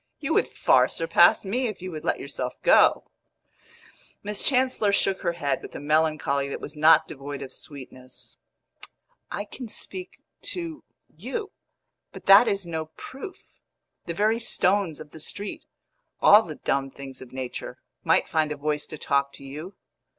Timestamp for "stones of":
14.39-15.11